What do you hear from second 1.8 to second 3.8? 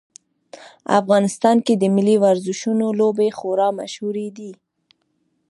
ملي ورزشونو لوبې خورا